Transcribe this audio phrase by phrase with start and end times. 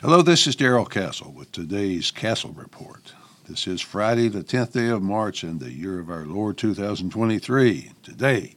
[0.00, 3.14] Hello, this is Darrell Castle with today's Castle Report.
[3.48, 7.90] This is Friday, the 10th day of March in the year of our Lord 2023.
[8.04, 8.54] Today,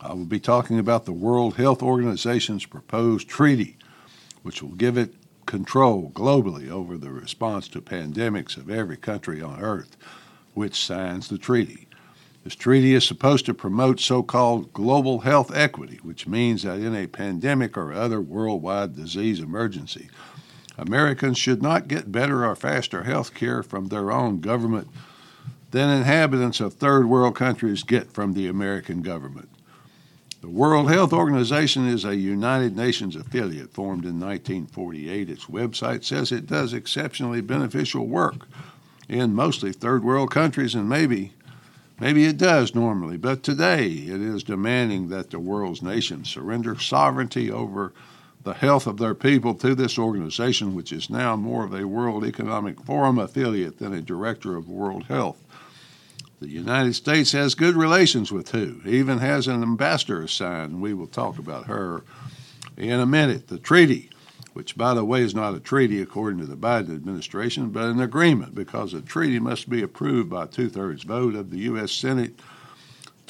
[0.00, 3.78] I will be talking about the World Health Organization's proposed treaty,
[4.44, 5.14] which will give it
[5.44, 9.96] control globally over the response to pandemics of every country on earth
[10.54, 11.88] which signs the treaty.
[12.44, 16.94] This treaty is supposed to promote so called global health equity, which means that in
[16.94, 20.08] a pandemic or other worldwide disease emergency,
[20.80, 24.88] Americans should not get better or faster health care from their own government
[25.72, 29.50] than inhabitants of third world countries get from the American government.
[30.40, 35.28] The World Health Organization is a United Nations affiliate formed in 1948.
[35.28, 38.48] Its website says it does exceptionally beneficial work
[39.06, 41.34] in mostly third world countries and maybe
[42.00, 47.50] maybe it does normally, but today it is demanding that the world's nations surrender sovereignty
[47.50, 47.92] over
[48.42, 52.24] the health of their people to this organization, which is now more of a World
[52.24, 55.42] Economic Forum affiliate than a director of World Health.
[56.40, 60.80] The United States has good relations with WHO, even has an ambassador assigned.
[60.80, 62.02] We will talk about her
[62.78, 63.48] in a minute.
[63.48, 64.08] The treaty,
[64.54, 68.00] which, by the way, is not a treaty according to the Biden administration, but an
[68.00, 71.92] agreement because a treaty must be approved by two thirds vote of the U.S.
[71.92, 72.40] Senate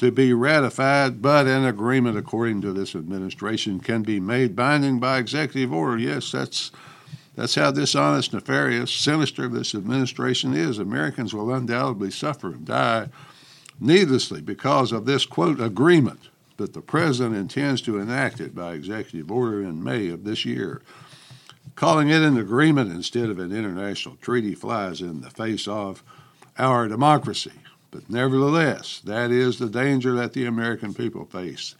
[0.01, 5.19] to be ratified, but an agreement, according to this administration, can be made binding by
[5.19, 5.95] executive order.
[5.95, 6.71] Yes, that's
[7.35, 10.79] that's how dishonest, nefarious, sinister this administration is.
[10.79, 13.09] Americans will undoubtedly suffer and die
[13.79, 19.31] needlessly because of this quote agreement that the president intends to enact it by executive
[19.31, 20.81] order in May of this year.
[21.75, 26.03] Calling it an agreement instead of an international treaty flies in the face of
[26.57, 27.60] our democracy.
[27.91, 31.75] But nevertheless, that is the danger that the American people face.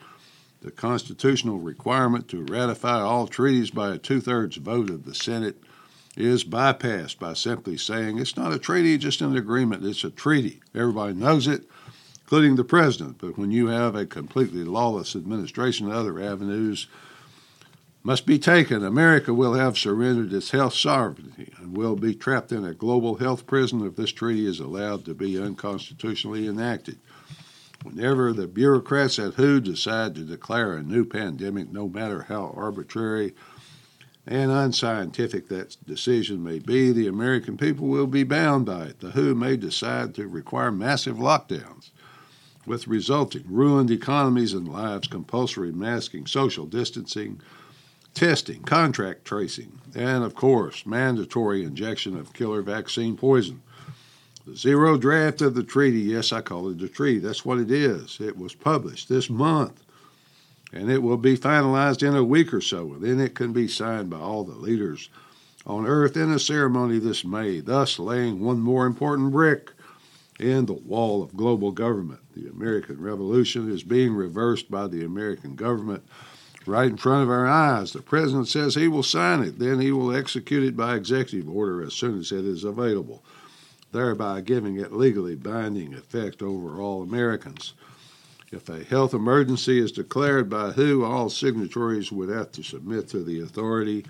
[0.61, 5.63] The constitutional requirement to ratify all treaties by a two thirds vote of the Senate
[6.17, 9.85] is bypassed by simply saying it's not a treaty, just an agreement.
[9.85, 10.59] It's a treaty.
[10.75, 11.63] Everybody knows it,
[12.23, 13.17] including the president.
[13.17, 16.87] But when you have a completely lawless administration, other avenues
[18.03, 18.83] must be taken.
[18.83, 23.45] America will have surrendered its health sovereignty and will be trapped in a global health
[23.45, 26.97] prison if this treaty is allowed to be unconstitutionally enacted.
[27.83, 33.33] Whenever the bureaucrats at WHO decide to declare a new pandemic, no matter how arbitrary
[34.27, 38.99] and unscientific that decision may be, the American people will be bound by it.
[38.99, 41.89] The WHO may decide to require massive lockdowns
[42.67, 47.41] with resulting ruined economies and lives, compulsory masking, social distancing,
[48.13, 53.61] testing, contract tracing, and of course, mandatory injection of killer vaccine poison.
[54.45, 57.19] The zero draft of the treaty, yes, I call it a treaty.
[57.19, 58.19] That's what it is.
[58.19, 59.83] It was published this month,
[60.73, 62.93] and it will be finalized in a week or so.
[62.93, 65.09] And then it can be signed by all the leaders
[65.65, 69.71] on earth in a ceremony this May, thus laying one more important brick
[70.39, 72.19] in the wall of global government.
[72.35, 76.03] The American Revolution is being reversed by the American government
[76.65, 77.93] right in front of our eyes.
[77.93, 81.83] The president says he will sign it, then he will execute it by executive order
[81.83, 83.23] as soon as it is available,
[83.91, 87.73] thereby giving it legally binding effect over all Americans.
[88.51, 93.23] If a health emergency is declared by WHO, all signatories would have to submit to
[93.23, 94.05] the authority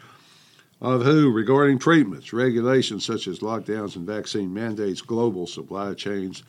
[0.82, 6.42] of WHO regarding treatments, regulations such as lockdowns and vaccine mandates, global supply chains,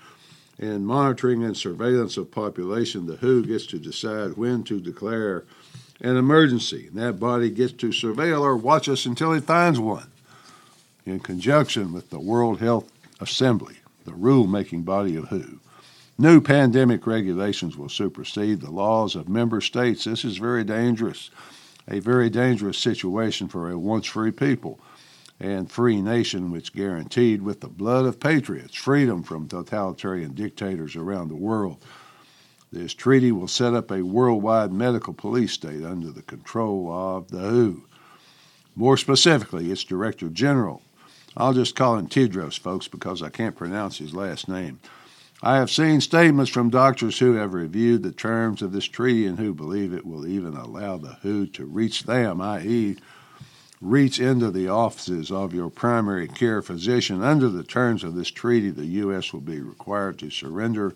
[0.58, 3.06] and monitoring and surveillance of population.
[3.06, 5.44] The WHO gets to decide when to declare
[6.02, 6.88] an emergency.
[6.88, 10.10] And that body gets to surveil or watch us until it finds one,
[11.06, 15.60] in conjunction with the World Health Assembly, the rule making body of WHO.
[16.18, 20.04] New pandemic regulations will supersede the laws of member states.
[20.04, 21.30] This is very dangerous,
[21.88, 24.78] a very dangerous situation for a once free people
[25.40, 31.28] and free nation which guaranteed with the blood of patriots freedom from totalitarian dictators around
[31.28, 31.82] the world.
[32.72, 37.40] This treaty will set up a worldwide medical police state under the control of the
[37.40, 37.84] WHO.
[38.74, 40.80] More specifically, its Director General.
[41.36, 44.80] I'll just call him Tedros, folks, because I can't pronounce his last name.
[45.42, 49.38] I have seen statements from doctors who have reviewed the terms of this treaty and
[49.38, 52.96] who believe it will even allow the WHO to reach them, i.e.,
[53.82, 57.22] reach into the offices of your primary care physician.
[57.22, 59.32] Under the terms of this treaty, the U.S.
[59.32, 60.94] will be required to surrender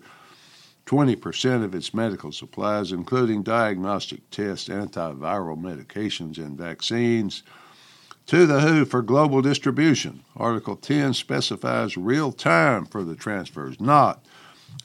[0.87, 7.43] 20% of its medical supplies, including diagnostic tests, antiviral medications, and vaccines,
[8.25, 10.23] to the WHO for global distribution.
[10.35, 14.25] Article 10 specifies real time for the transfers, not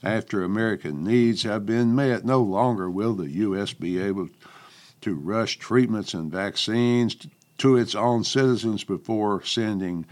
[0.03, 2.25] after American needs have been met.
[2.25, 3.73] No longer will the U.S.
[3.73, 4.29] be able
[5.01, 7.15] to rush treatments and vaccines
[7.59, 10.05] to its own citizens before sending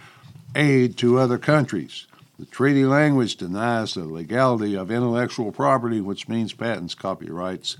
[0.56, 2.08] aid to other countries.
[2.42, 7.78] The treaty language denies the legality of intellectual property, which means patents, copyrights,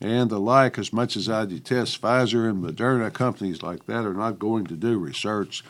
[0.00, 0.78] and the like.
[0.78, 4.76] As much as I detest Pfizer and Moderna, companies like that are not going to
[4.76, 5.62] do research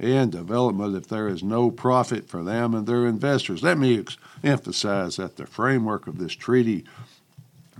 [0.00, 3.62] and development if there is no profit for them and their investors.
[3.62, 6.84] Let me ex- emphasize that the framework of this treaty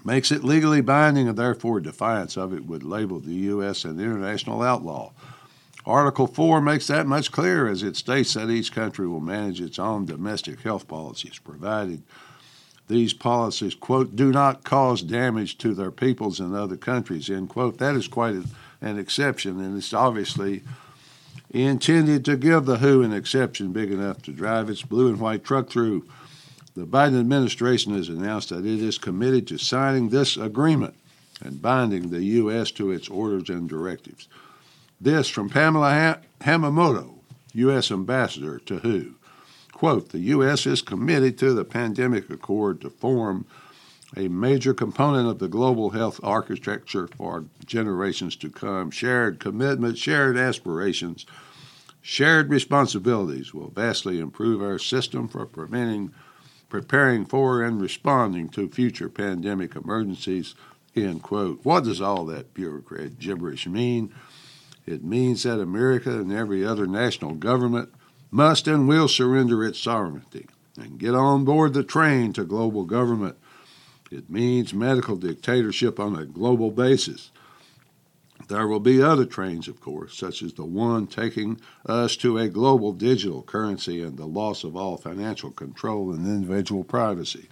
[0.05, 3.85] makes it legally binding and therefore defiance of it would label the U.S.
[3.85, 5.11] an international outlaw.
[5.91, 9.79] Article 4 makes that much clearer as it states that each country will manage its
[9.79, 12.03] own domestic health policies, provided
[12.91, 17.79] these policies, quote, do not cause damage to their peoples in other countries, end quote.
[17.79, 18.35] That is quite
[18.81, 20.63] an exception, and it's obviously
[21.51, 25.45] intended to give the WHO an exception big enough to drive its blue and white
[25.45, 26.05] truck through.
[26.75, 30.95] The Biden administration has announced that it is committed to signing this agreement
[31.41, 32.71] and binding the U.S.
[32.73, 34.29] to its orders and directives.
[35.02, 37.20] This from Pamela Hamamoto,
[37.55, 37.91] U.S.
[37.91, 39.14] Ambassador to WHO.
[39.73, 40.67] Quote, the U.S.
[40.67, 43.47] is committed to the pandemic accord to form
[44.14, 48.91] a major component of the global health architecture for generations to come.
[48.91, 51.25] Shared commitment, shared aspirations,
[52.03, 56.12] shared responsibilities will vastly improve our system for preventing,
[56.69, 60.55] preparing for, and responding to future pandemic emergencies.
[60.94, 61.61] End quote.
[61.62, 64.12] What does all that bureaucrat gibberish mean?
[64.91, 67.91] It means that America and every other national government
[68.31, 70.47] must and will surrender its sovereignty
[70.77, 73.37] and get on board the train to global government.
[74.11, 77.31] It means medical dictatorship on a global basis.
[78.49, 82.49] There will be other trains, of course, such as the one taking us to a
[82.49, 87.49] global digital currency and the loss of all financial control and individual privacy.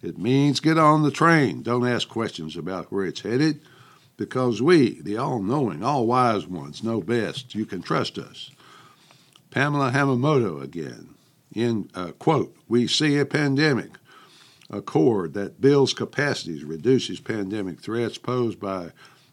[0.00, 1.62] It means get on the train.
[1.62, 3.60] Don't ask questions about where it's headed
[4.20, 7.54] because we, the all knowing, all wise ones, know best.
[7.54, 8.50] You can trust us.
[9.50, 11.14] Pamela Hamamoto again.
[11.54, 13.92] In uh, quote, we see a pandemic
[14.68, 18.90] accord that builds capacities, reduces pandemic threats posed by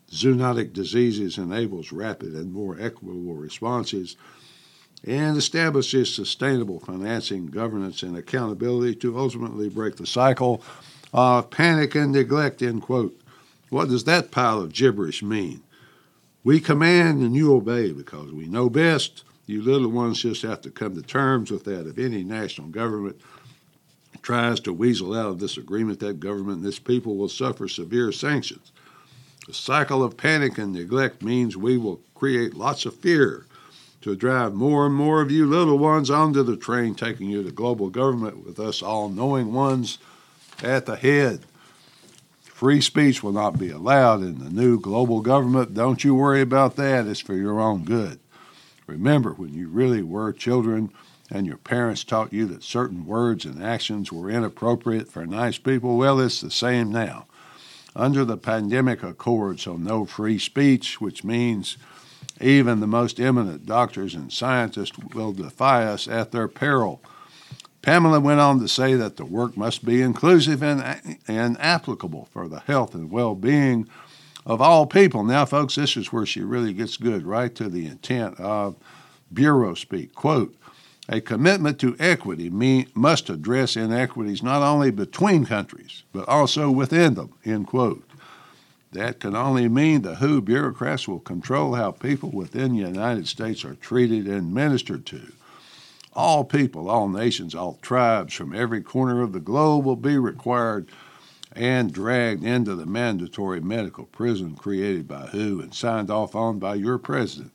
[0.10, 4.16] zoonotic diseases, enables rapid and more equitable responses,
[5.06, 10.63] and establishes sustainable financing, governance, and accountability to ultimately break the cycle
[11.12, 13.19] of panic and neglect, end quote.
[13.69, 15.64] What does that pile of gibberish mean?
[16.44, 19.24] We command and you obey because we know best.
[19.46, 21.88] You little ones just have to come to terms with that.
[21.88, 23.19] If any national government
[24.22, 28.12] tries to weasel out of this agreement, that government and this people will suffer severe
[28.12, 28.72] sanctions.
[29.48, 33.46] The cycle of panic and neglect means we will create lots of fear
[34.02, 37.52] to drive more and more of you little ones onto the train taking you to
[37.52, 39.98] global government with us all knowing ones
[40.63, 41.46] at the head.
[42.57, 45.75] Free speech will not be allowed in the new global government.
[45.75, 47.06] Don't you worry about that.
[47.06, 48.19] It's for your own good.
[48.88, 50.92] Remember, when you really were children
[51.30, 55.98] and your parents taught you that certain words and actions were inappropriate for nice people,
[55.98, 57.27] well, it's the same now.
[57.95, 61.77] Under the pandemic accord, so no free speech, which means
[62.42, 67.03] even the most eminent doctors and scientists will defy us at their peril.
[67.88, 72.50] Pamela went on to say that the work must be inclusive and, and applicable for
[72.50, 73.88] the health and well being
[74.45, 75.24] of all people.
[75.24, 78.75] Now, folks, this is where she really gets good, right to the intent of
[79.34, 80.13] Bureau speak.
[80.13, 80.53] Quote,
[81.08, 87.13] a commitment to equity mean, must address inequities not only between countries, but also within
[87.13, 88.03] them, end quote.
[88.91, 93.63] That can only mean the WHO bureaucrats will control how people within the United States
[93.63, 95.32] are treated and ministered to.
[96.17, 100.89] All people, all nations, all tribes from every corner of the globe will be required
[101.53, 106.74] and dragged into the mandatory medical prison created by WHO and signed off on by
[106.74, 107.51] your president.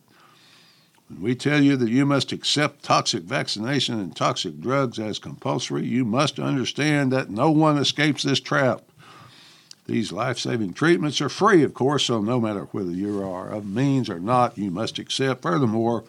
[1.09, 5.85] When we tell you that you must accept toxic vaccination and toxic drugs as compulsory,
[5.85, 8.83] you must understand that no one escapes this trap.
[9.87, 13.67] These life saving treatments are free, of course, so no matter whether you are of
[13.67, 15.43] means or not, you must accept.
[15.43, 16.05] Furthermore,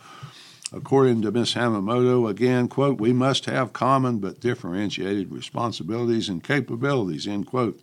[0.76, 1.54] According to Ms.
[1.54, 7.80] Hamamoto, again, quote, we must have common but differentiated responsibilities and capabilities, end quote,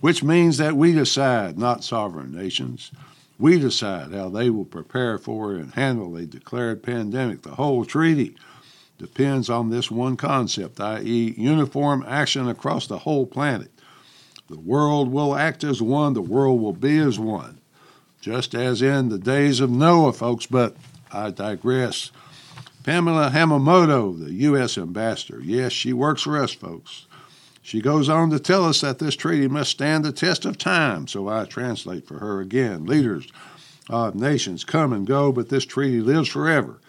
[0.00, 2.92] which means that we decide, not sovereign nations.
[3.36, 7.42] We decide how they will prepare for and handle a declared pandemic.
[7.42, 8.36] The whole treaty
[8.96, 13.72] depends on this one concept, i.e., uniform action across the whole planet.
[14.48, 17.58] The world will act as one, the world will be as one,
[18.20, 20.76] just as in the days of Noah, folks, but
[21.12, 22.10] I digress.
[22.82, 24.78] Pamela Hamamoto, the U.S.
[24.78, 25.40] ambassador.
[25.42, 27.06] Yes, she works for us, folks.
[27.62, 31.06] She goes on to tell us that this treaty must stand the test of time,
[31.06, 32.86] so I translate for her again.
[32.86, 33.28] Leaders
[33.88, 36.80] of nations come and go, but this treaty lives forever.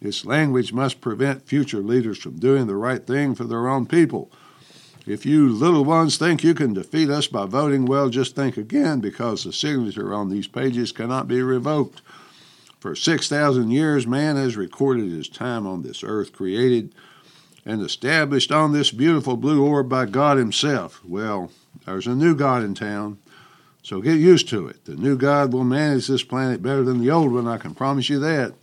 [0.00, 4.30] Its language must prevent future leaders from doing the right thing for their own people.
[5.06, 9.00] If you little ones think you can defeat us by voting, well, just think again
[9.00, 12.02] because the signature on these pages cannot be revoked.
[12.80, 16.94] For 6,000 years, man has recorded his time on this earth, created
[17.66, 21.04] and established on this beautiful blue orb by God Himself.
[21.04, 21.50] Well,
[21.84, 23.18] there's a new God in town,
[23.82, 24.84] so get used to it.
[24.86, 28.08] The new God will manage this planet better than the old one, I can promise
[28.08, 28.54] you that.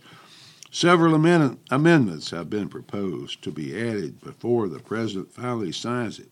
[0.70, 6.28] Several amend- amendments have been proposed to be added before the President finally signs it.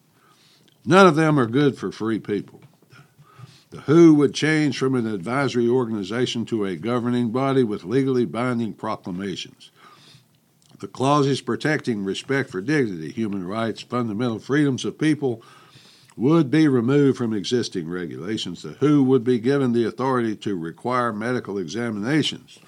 [0.85, 2.61] None of them are good for free people.
[3.71, 8.75] The WHO would change from an advisory organization to a governing body with legally binding
[8.75, 9.71] proclamations.
[10.79, 15.43] The clauses protecting respect for dignity, human rights, fundamental freedoms of people
[16.17, 18.63] would be removed from existing regulations.
[18.63, 22.59] The WHO would be given the authority to require medical examinations,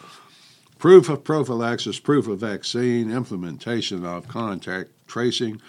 [0.79, 5.61] proof of prophylaxis, proof of vaccine, implementation of contact tracing,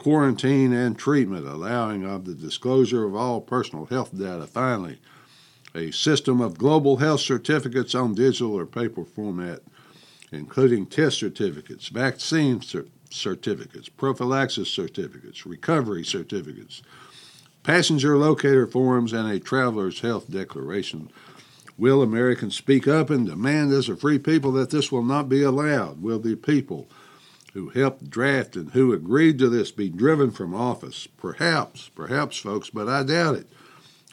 [0.00, 4.48] quarantine, and treatment, allowing of the disclosure of all personal health data.
[4.48, 4.98] Finally,
[5.74, 9.60] a system of global health certificates on digital or paper format
[10.32, 16.82] including test certificates, vaccine cer- certificates, prophylaxis certificates, recovery certificates,
[17.62, 21.10] passenger locator forms, and a traveler's health declaration.
[21.76, 25.42] Will Americans speak up and demand as a free people that this will not be
[25.42, 26.02] allowed?
[26.02, 26.88] Will the people
[27.52, 31.06] who helped draft and who agreed to this be driven from office?
[31.16, 33.48] Perhaps, perhaps, folks, but I doubt it.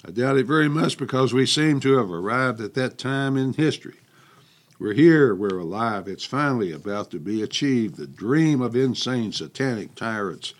[0.05, 3.53] I doubt it very much because we seem to have arrived at that time in
[3.53, 3.97] history
[4.79, 6.07] we're here, we're alive.
[6.07, 7.95] It's finally about to be achieved.
[7.95, 10.53] The dream of insane satanic tyrants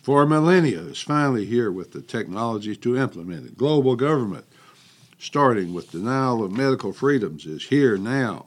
[0.00, 3.58] for millennia is finally here with the technology to implement it.
[3.58, 4.46] Global government,
[5.18, 8.46] starting with denial of medical freedoms, is here now.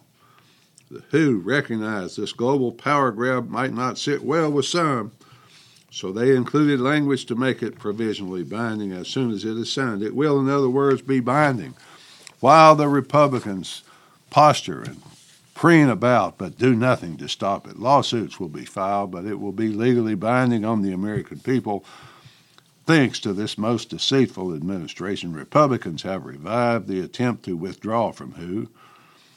[1.11, 5.11] WHO recognized this global power grab might not sit well with some,
[5.91, 10.01] so they included language to make it provisionally binding as soon as it is signed.
[10.01, 11.75] It will, in other words, be binding.
[12.39, 13.83] While the Republicans
[14.29, 15.01] posture and
[15.53, 17.79] preen about but do nothing to stop it.
[17.79, 21.85] Lawsuits will be filed, but it will be legally binding on the American people.
[22.85, 28.67] Thanks to this most deceitful administration, Republicans have revived the attempt to withdraw from WHO.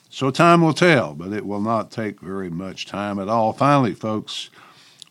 [0.09, 3.53] So time will tell, but it will not take very much time at all.
[3.53, 4.51] Finally, folks,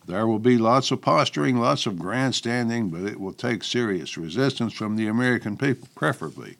[0.08, 4.74] there will be lots of posturing, lots of grandstanding, but it will take serious resistance
[4.74, 6.58] from the American people, preferably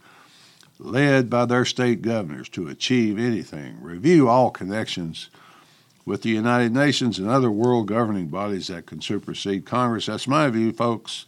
[0.80, 5.30] led by their state governors to achieve anything, review all connections
[6.06, 10.06] with the United Nations and other world governing bodies that can supersede Congress.
[10.06, 11.26] That's my view, folks.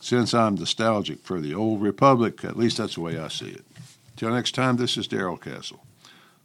[0.00, 3.64] Since I'm nostalgic for the old republic, at least that's the way I see it.
[4.16, 5.80] Till next time, this is Darrell Castle.